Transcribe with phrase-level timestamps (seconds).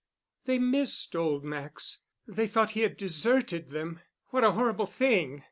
[0.45, 1.99] They missed old Max.
[2.27, 3.99] They thought he had deserted them.
[4.29, 5.39] What a horrible thing!